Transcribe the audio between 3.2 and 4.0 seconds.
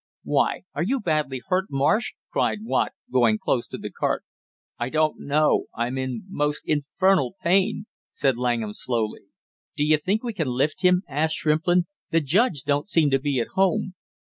close to the